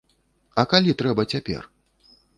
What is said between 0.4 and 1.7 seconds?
А калі трэба цяпер?